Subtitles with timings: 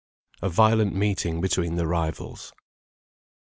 [0.41, 2.53] A VIOLENT MEETING BETWEEN THE RIVALS.